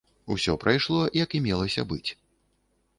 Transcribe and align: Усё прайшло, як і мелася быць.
Усё 0.35 0.55
прайшло, 0.63 0.99
як 1.23 1.37
і 1.39 1.43
мелася 1.47 1.89
быць. 1.95 2.07